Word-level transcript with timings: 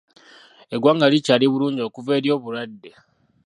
Eggwanga 0.73 1.05
likyali 1.11 1.45
bulungi 1.51 1.81
okuva 1.87 2.11
eri 2.17 2.29
obulwadde. 2.35 2.91